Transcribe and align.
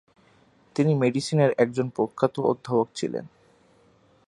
তিনি 0.75 0.91
মেডিসিনের 0.95 1.51
একজন 1.57 1.87
প্রখ্যাত 1.89 2.35
অধ্যাপক 2.41 2.87
ছিলেন। 2.95 3.25